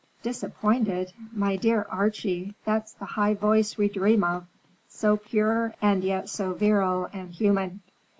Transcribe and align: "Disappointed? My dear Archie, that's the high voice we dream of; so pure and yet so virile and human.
"Disappointed? 0.23 1.13
My 1.31 1.57
dear 1.57 1.85
Archie, 1.87 2.55
that's 2.65 2.91
the 2.93 3.05
high 3.05 3.35
voice 3.35 3.77
we 3.77 3.87
dream 3.87 4.23
of; 4.23 4.47
so 4.89 5.15
pure 5.15 5.75
and 5.79 6.03
yet 6.03 6.27
so 6.27 6.53
virile 6.55 7.07
and 7.13 7.29
human. 7.31 7.81